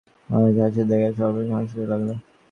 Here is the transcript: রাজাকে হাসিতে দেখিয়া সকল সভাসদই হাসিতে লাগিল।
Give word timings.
রাজাকে 0.29 0.61
হাসিতে 0.61 0.83
দেখিয়া 0.91 1.11
সকল 1.11 1.35
সভাসদই 1.39 1.51
হাসিতে 1.53 1.85
লাগিল। 1.91 2.09